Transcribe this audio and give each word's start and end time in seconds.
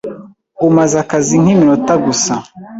Umaze 0.67 0.95
akazi 1.03 1.33
nkiminota 1.41 1.93
gusa. 2.05 2.33